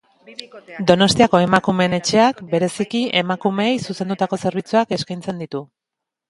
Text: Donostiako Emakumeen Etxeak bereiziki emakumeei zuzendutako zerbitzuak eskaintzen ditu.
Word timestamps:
Donostiako 0.91 1.41
Emakumeen 1.47 1.93
Etxeak 1.97 2.41
bereiziki 2.53 3.03
emakumeei 3.21 3.77
zuzendutako 3.83 4.41
zerbitzuak 4.47 4.97
eskaintzen 4.99 5.45
ditu. 5.45 5.63